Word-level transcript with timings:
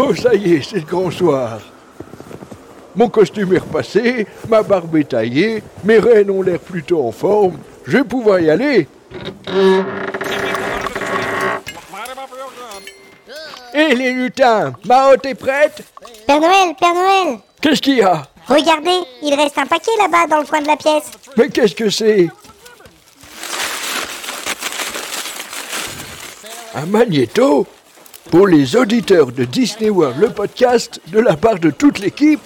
Oh, 0.00 0.14
ça 0.14 0.32
y 0.32 0.54
est, 0.54 0.62
c'est 0.62 0.76
le 0.76 0.82
grand 0.82 1.10
soir. 1.10 1.58
Mon 2.94 3.08
costume 3.08 3.52
est 3.52 3.58
repassé, 3.58 4.28
ma 4.48 4.62
barbe 4.62 4.94
est 4.96 5.08
taillée, 5.08 5.60
mes 5.82 5.98
reines 5.98 6.30
ont 6.30 6.40
l'air 6.40 6.60
plutôt 6.60 7.04
en 7.04 7.10
forme. 7.10 7.58
Je 7.84 7.98
vais 7.98 8.04
pouvoir 8.04 8.38
y 8.38 8.48
aller. 8.48 8.86
Hé 13.74 13.94
les 13.96 14.12
lutins, 14.12 14.72
ma 14.84 15.10
hôte 15.10 15.26
est 15.26 15.34
prête? 15.34 15.82
Père 16.28 16.40
Noël, 16.40 16.76
Père 16.78 16.94
Noël 16.94 17.38
Qu'est-ce 17.60 17.82
qu'il 17.82 17.96
y 17.96 18.02
a? 18.02 18.22
Regardez, 18.46 19.00
il 19.22 19.34
reste 19.34 19.58
un 19.58 19.66
paquet 19.66 19.90
là-bas 19.98 20.28
dans 20.28 20.38
le 20.38 20.46
coin 20.46 20.60
de 20.60 20.68
la 20.68 20.76
pièce. 20.76 21.10
Mais 21.36 21.48
qu'est-ce 21.48 21.74
que 21.74 21.90
c'est? 21.90 22.28
Un 26.76 26.86
magnéto? 26.86 27.66
Pour 28.30 28.46
les 28.46 28.76
auditeurs 28.76 29.32
de 29.32 29.44
Disney 29.44 29.88
World, 29.90 30.20
le 30.20 30.28
podcast, 30.30 31.00
de 31.08 31.18
la 31.18 31.36
part 31.36 31.58
de 31.58 31.70
toute 31.70 31.98
l'équipe 31.98 32.40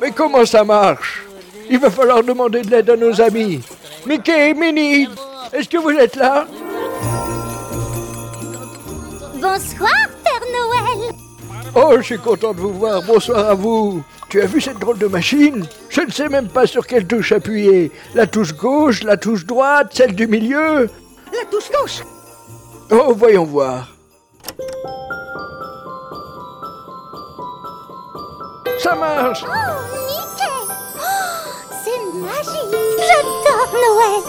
Mais 0.00 0.10
comment 0.10 0.44
ça 0.44 0.64
marche? 0.64 1.22
Il 1.70 1.78
va 1.78 1.90
falloir 1.90 2.22
demander 2.22 2.62
de 2.62 2.70
l'aide 2.70 2.90
à 2.90 2.96
nos 2.96 3.20
amis. 3.20 3.60
Mickey, 4.06 4.52
Minnie, 4.52 5.08
est-ce 5.52 5.68
que 5.68 5.78
vous 5.78 5.90
êtes 5.90 6.16
là? 6.16 6.46
Bonsoir, 9.34 9.92
Père 10.24 10.42
Noël 10.52 11.14
Oh, 11.76 11.94
je 11.98 12.02
suis 12.02 12.18
content 12.18 12.52
de 12.52 12.60
vous 12.60 12.72
voir. 12.74 13.02
Bonsoir 13.02 13.48
à 13.50 13.54
vous. 13.54 14.02
Tu 14.28 14.40
as 14.42 14.46
vu 14.46 14.60
cette 14.60 14.78
drôle 14.78 14.98
de 14.98 15.06
machine? 15.06 15.66
Je 15.88 16.00
ne 16.02 16.10
sais 16.10 16.28
même 16.28 16.48
pas 16.48 16.66
sur 16.66 16.86
quelle 16.86 17.06
touche 17.06 17.32
appuyer. 17.32 17.90
La 18.14 18.26
touche 18.26 18.54
gauche, 18.54 19.02
la 19.04 19.16
touche 19.16 19.44
droite, 19.46 19.92
celle 19.92 20.14
du 20.14 20.26
milieu 20.26 20.88
La 21.32 21.44
touche 21.50 21.70
gauche 21.72 22.02
Oh, 22.90 23.14
voyons 23.16 23.44
voir. 23.44 23.93
Ça 28.84 28.94
marche 28.94 29.42
Oh, 29.46 29.50
Mickey 29.94 30.74
Oh, 30.98 31.00
c'est 31.82 32.02
magique 32.20 32.76
J'adore 32.98 33.72
Noël 33.72 34.22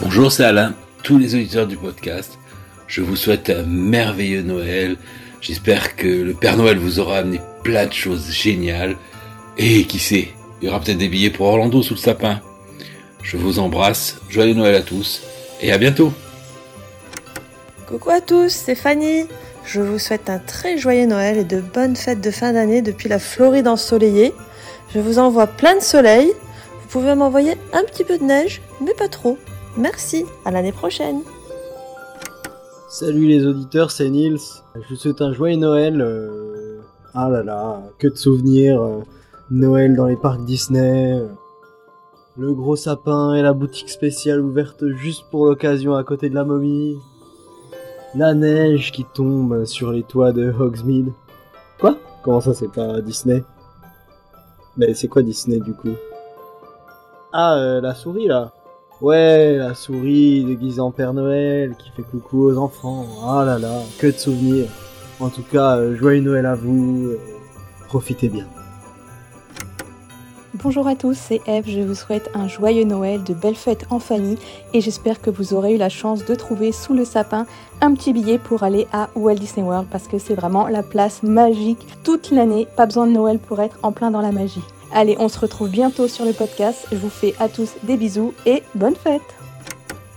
Bonjour, 0.00 0.32
c'est 0.32 0.44
Alain, 0.44 0.72
tous 1.02 1.18
les 1.18 1.34
auditeurs 1.34 1.66
du 1.66 1.76
podcast. 1.76 2.38
Je 2.86 3.02
vous 3.02 3.16
souhaite 3.16 3.50
un 3.50 3.64
merveilleux 3.64 4.40
Noël. 4.40 4.96
J'espère 5.42 5.94
que 5.94 6.08
le 6.08 6.32
Père 6.32 6.56
Noël 6.56 6.78
vous 6.78 7.00
aura 7.00 7.18
amené 7.18 7.38
plein 7.62 7.84
de 7.84 7.92
choses 7.92 8.30
géniales. 8.30 8.96
Et 9.58 9.84
qui 9.84 9.98
sait, 9.98 10.28
il 10.62 10.68
y 10.68 10.70
aura 10.70 10.80
peut-être 10.80 10.96
des 10.96 11.10
billets 11.10 11.28
pour 11.28 11.48
Orlando 11.48 11.82
sous 11.82 11.92
le 11.92 12.00
sapin. 12.00 12.40
Je 13.22 13.36
vous 13.36 13.58
embrasse, 13.58 14.22
joyeux 14.30 14.54
Noël 14.54 14.76
à 14.76 14.80
tous, 14.80 15.20
et 15.60 15.70
à 15.70 15.76
bientôt. 15.76 16.14
Coucou 17.86 18.08
à 18.08 18.22
tous, 18.22 18.48
c'est 18.48 18.74
Fanny. 18.74 19.26
Je 19.64 19.80
vous 19.80 19.98
souhaite 19.98 20.28
un 20.28 20.38
très 20.38 20.76
joyeux 20.76 21.06
Noël 21.06 21.38
et 21.38 21.44
de 21.44 21.60
bonnes 21.60 21.96
fêtes 21.96 22.20
de 22.20 22.30
fin 22.30 22.52
d'année 22.52 22.82
depuis 22.82 23.08
la 23.08 23.18
Floride 23.18 23.68
ensoleillée. 23.68 24.34
Je 24.94 24.98
vous 25.00 25.18
envoie 25.18 25.46
plein 25.46 25.76
de 25.76 25.82
soleil. 25.82 26.28
Vous 26.82 26.88
pouvez 27.00 27.14
m'envoyer 27.14 27.52
un 27.72 27.82
petit 27.84 28.04
peu 28.04 28.18
de 28.18 28.24
neige, 28.24 28.60
mais 28.84 28.92
pas 28.94 29.08
trop. 29.08 29.38
Merci, 29.78 30.26
à 30.44 30.50
l'année 30.50 30.72
prochaine. 30.72 31.20
Salut 32.90 33.26
les 33.26 33.46
auditeurs, 33.46 33.90
c'est 33.90 34.10
Nils. 34.10 34.36
Je 34.74 34.88
vous 34.90 34.96
souhaite 34.96 35.22
un 35.22 35.32
joyeux 35.32 35.56
Noël. 35.56 36.00
euh, 36.02 36.80
Ah 37.14 37.30
là 37.30 37.42
là, 37.42 37.82
que 37.98 38.08
de 38.08 38.16
souvenirs. 38.16 38.82
euh, 38.82 39.00
Noël 39.50 39.96
dans 39.96 40.06
les 40.06 40.16
parcs 40.16 40.44
Disney. 40.44 41.12
euh, 41.12 41.28
Le 42.36 42.52
gros 42.52 42.76
sapin 42.76 43.34
et 43.34 43.42
la 43.42 43.52
boutique 43.54 43.88
spéciale 43.88 44.40
ouverte 44.40 44.86
juste 44.96 45.24
pour 45.30 45.46
l'occasion 45.46 45.94
à 45.94 46.04
côté 46.04 46.28
de 46.28 46.34
la 46.34 46.44
momie. 46.44 46.98
La 48.14 48.34
neige 48.34 48.92
qui 48.92 49.04
tombe 49.04 49.64
sur 49.64 49.90
les 49.92 50.02
toits 50.02 50.32
de 50.32 50.52
Hogsmeade. 50.52 51.12
Quoi? 51.80 51.96
Comment 52.22 52.40
ça 52.40 52.52
c'est 52.54 52.70
pas 52.70 53.00
Disney? 53.00 53.42
Mais 54.76 54.94
c'est 54.94 55.08
quoi 55.08 55.22
Disney 55.22 55.60
du 55.60 55.72
coup? 55.74 55.94
Ah, 57.32 57.56
euh, 57.56 57.80
la 57.80 57.94
souris 57.94 58.26
là 58.28 58.52
Ouais, 59.00 59.56
la 59.56 59.74
souris 59.74 60.44
déguisée 60.44 60.80
en 60.80 60.90
Père 60.90 61.12
Noël 61.14 61.74
qui 61.76 61.90
fait 61.90 62.02
coucou 62.02 62.44
aux 62.44 62.56
enfants. 62.58 63.06
Ah 63.26 63.44
là 63.44 63.58
là, 63.58 63.80
que 63.98 64.06
de 64.08 64.12
souvenirs. 64.12 64.68
En 65.18 65.28
tout 65.28 65.42
cas, 65.42 65.76
euh, 65.78 65.96
joyeux 65.96 66.20
Noël 66.20 66.46
à 66.46 66.54
vous. 66.54 67.10
et 67.12 67.18
profitez 67.88 68.28
bien. 68.28 68.46
Bonjour 70.64 70.86
à 70.86 70.94
tous, 70.94 71.18
c'est 71.18 71.40
Eve, 71.48 71.64
je 71.66 71.80
vous 71.80 71.96
souhaite 71.96 72.30
un 72.34 72.46
joyeux 72.46 72.84
Noël, 72.84 73.24
de 73.24 73.34
belles 73.34 73.56
fêtes 73.56 73.84
en 73.90 73.98
famille 73.98 74.38
et 74.72 74.80
j'espère 74.80 75.20
que 75.20 75.28
vous 75.28 75.54
aurez 75.54 75.74
eu 75.74 75.76
la 75.76 75.88
chance 75.88 76.24
de 76.24 76.36
trouver 76.36 76.70
sous 76.70 76.94
le 76.94 77.04
sapin 77.04 77.46
un 77.80 77.92
petit 77.94 78.12
billet 78.12 78.38
pour 78.38 78.62
aller 78.62 78.86
à 78.92 79.08
Walt 79.16 79.34
Disney 79.34 79.66
World 79.66 79.88
parce 79.90 80.06
que 80.06 80.18
c'est 80.18 80.36
vraiment 80.36 80.68
la 80.68 80.84
place 80.84 81.24
magique 81.24 81.84
toute 82.04 82.30
l'année, 82.30 82.68
pas 82.76 82.86
besoin 82.86 83.08
de 83.08 83.12
Noël 83.12 83.40
pour 83.40 83.60
être 83.60 83.76
en 83.82 83.90
plein 83.90 84.12
dans 84.12 84.20
la 84.20 84.30
magie. 84.30 84.62
Allez, 84.94 85.16
on 85.18 85.28
se 85.28 85.40
retrouve 85.40 85.68
bientôt 85.68 86.06
sur 86.06 86.24
le 86.24 86.32
podcast, 86.32 86.86
je 86.92 86.96
vous 86.96 87.10
fais 87.10 87.34
à 87.40 87.48
tous 87.48 87.72
des 87.82 87.96
bisous 87.96 88.32
et 88.46 88.62
bonne 88.76 88.94
fête 88.94 89.20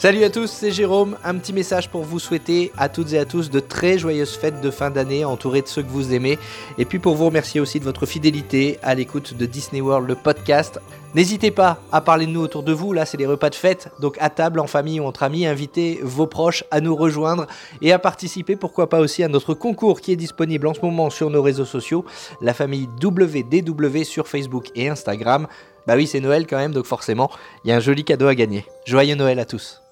Salut 0.00 0.24
à 0.24 0.30
tous, 0.30 0.46
c'est 0.46 0.70
Jérôme. 0.70 1.18
Un 1.24 1.34
petit 1.36 1.52
message 1.52 1.90
pour 1.90 2.04
vous 2.04 2.18
souhaiter 2.18 2.72
à 2.78 2.88
toutes 2.88 3.12
et 3.12 3.18
à 3.18 3.26
tous 3.26 3.50
de 3.50 3.60
très 3.60 3.98
joyeuses 3.98 4.34
fêtes 4.34 4.62
de 4.62 4.70
fin 4.70 4.90
d'année 4.90 5.26
entourées 5.26 5.60
de 5.60 5.66
ceux 5.66 5.82
que 5.82 5.90
vous 5.90 6.14
aimez. 6.14 6.38
Et 6.78 6.86
puis 6.86 6.98
pour 6.98 7.16
vous 7.16 7.26
remercier 7.26 7.60
aussi 7.60 7.80
de 7.80 7.84
votre 7.84 8.06
fidélité 8.06 8.78
à 8.82 8.94
l'écoute 8.94 9.36
de 9.36 9.44
Disney 9.44 9.82
World, 9.82 10.08
le 10.08 10.14
podcast. 10.14 10.80
N'hésitez 11.14 11.50
pas 11.50 11.82
à 11.92 12.00
parler 12.00 12.24
de 12.24 12.30
nous 12.30 12.40
autour 12.40 12.62
de 12.62 12.72
vous. 12.72 12.94
Là, 12.94 13.04
c'est 13.04 13.18
les 13.18 13.26
repas 13.26 13.50
de 13.50 13.54
fête. 13.54 13.90
Donc 14.00 14.16
à 14.20 14.30
table, 14.30 14.60
en 14.60 14.66
famille 14.66 15.00
ou 15.00 15.04
entre 15.04 15.22
amis, 15.22 15.44
invitez 15.44 16.00
vos 16.02 16.26
proches 16.26 16.64
à 16.70 16.80
nous 16.80 16.96
rejoindre 16.96 17.46
et 17.82 17.92
à 17.92 17.98
participer, 17.98 18.56
pourquoi 18.56 18.88
pas 18.88 19.00
aussi 19.00 19.22
à 19.22 19.28
notre 19.28 19.52
concours 19.52 20.00
qui 20.00 20.12
est 20.12 20.16
disponible 20.16 20.66
en 20.66 20.72
ce 20.72 20.80
moment 20.80 21.10
sur 21.10 21.28
nos 21.28 21.42
réseaux 21.42 21.66
sociaux. 21.66 22.06
La 22.40 22.54
famille 22.54 22.88
WDW 23.04 24.04
sur 24.04 24.28
Facebook 24.28 24.68
et 24.74 24.88
Instagram. 24.88 25.46
Bah 25.86 25.96
oui, 25.96 26.06
c'est 26.06 26.20
Noël 26.20 26.46
quand 26.46 26.56
même, 26.56 26.72
donc 26.72 26.86
forcément, 26.86 27.30
il 27.66 27.68
y 27.68 27.72
a 27.74 27.76
un 27.76 27.80
joli 27.80 28.02
cadeau 28.02 28.28
à 28.28 28.34
gagner. 28.34 28.64
Joyeux 28.86 29.14
Noël 29.14 29.38
à 29.38 29.44
tous. 29.44 29.82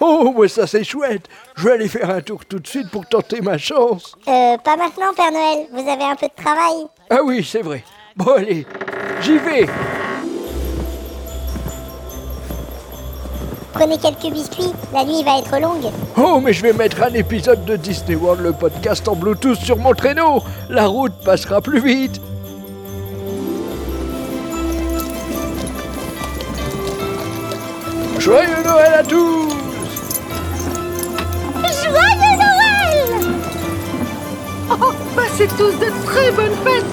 Oh, 0.00 0.34
mais 0.38 0.48
ça 0.48 0.66
c'est 0.66 0.84
chouette 0.84 1.26
Je 1.56 1.64
vais 1.64 1.72
aller 1.72 1.88
faire 1.88 2.10
un 2.10 2.20
tour 2.20 2.44
tout 2.44 2.58
de 2.58 2.66
suite 2.66 2.90
pour 2.90 3.06
tenter 3.06 3.40
ma 3.40 3.58
chance. 3.58 4.14
Euh, 4.28 4.58
pas 4.58 4.76
maintenant, 4.76 5.12
Père 5.16 5.32
Noël. 5.32 5.66
Vous 5.72 5.88
avez 5.88 6.04
un 6.04 6.16
peu 6.16 6.26
de 6.26 6.42
travail. 6.42 6.86
Ah 7.10 7.20
oui, 7.24 7.46
c'est 7.48 7.62
vrai. 7.62 7.82
Bon, 8.16 8.32
allez, 8.32 8.66
j'y 9.22 9.38
vais. 9.38 9.66
Prenez 13.72 13.98
quelques 13.98 14.32
biscuits. 14.32 14.72
La 14.92 15.04
nuit 15.04 15.22
va 15.22 15.38
être 15.38 15.60
longue. 15.60 15.90
Oh, 16.16 16.40
mais 16.40 16.54
je 16.54 16.62
vais 16.62 16.72
mettre 16.72 17.02
un 17.02 17.12
épisode 17.12 17.64
de 17.66 17.76
Disney 17.76 18.16
World, 18.16 18.42
le 18.42 18.52
podcast 18.52 19.06
en 19.06 19.16
Bluetooth 19.16 19.58
sur 19.58 19.76
mon 19.76 19.92
traîneau. 19.92 20.42
La 20.70 20.86
route 20.86 21.12
passera 21.24 21.60
plus 21.60 21.80
vite. 21.80 22.20
Joyeux 28.18 28.62
Noël 28.64 28.94
à 28.94 29.02
tous 29.02 29.55
tous 35.56 35.72
de 35.78 36.04
très 36.04 36.32
bonnes 36.32 36.56
fêtes 36.64 36.84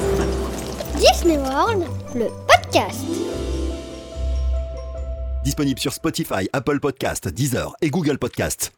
Disney 0.95 1.37
World, 1.37 1.83
le 2.15 2.27
podcast. 2.47 3.03
Disponible 5.43 5.79
sur 5.79 5.91
Spotify, 5.91 6.47
Apple 6.53 6.79
Podcast, 6.79 7.27
Deezer 7.27 7.75
et 7.81 7.89
Google 7.89 8.17
Podcast. 8.17 8.71